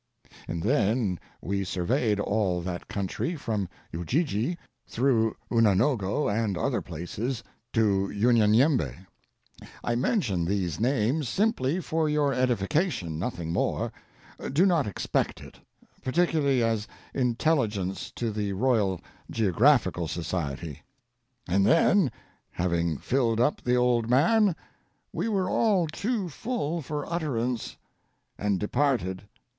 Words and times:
And 0.47 0.63
then 0.63 1.19
we 1.43 1.63
surveyed 1.63 2.19
all 2.19 2.59
that 2.63 2.87
country, 2.87 3.35
from 3.35 3.69
Ujiji, 3.91 4.57
through 4.87 5.35
Unanogo 5.51 6.27
and 6.27 6.57
other 6.57 6.81
places, 6.81 7.43
to 7.73 8.07
Unyanyembe. 8.09 8.95
I 9.83 9.93
mention 9.93 10.43
these 10.45 10.79
names 10.79 11.29
simply 11.29 11.79
for 11.79 12.09
your 12.09 12.33
edification, 12.33 13.19
nothing 13.19 13.53
more—do 13.53 14.65
not 14.65 14.87
expect 14.87 15.39
it—particularly 15.39 16.63
as 16.63 16.87
intelligence 17.13 18.09
to 18.15 18.31
the 18.31 18.53
Royal 18.53 18.99
Geographical 19.29 20.07
Society. 20.07 20.81
And 21.47 21.63
then, 21.63 22.11
having 22.53 22.97
filled 22.97 23.39
up 23.39 23.61
the 23.61 23.75
old 23.75 24.09
man, 24.09 24.55
we 25.13 25.29
were 25.29 25.47
all 25.47 25.85
too 25.85 26.27
full 26.27 26.81
for 26.81 27.05
utterance 27.05 27.77
and 28.39 28.59
departed. 28.59 29.27